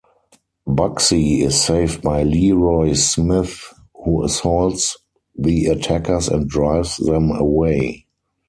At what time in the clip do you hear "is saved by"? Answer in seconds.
1.43-2.23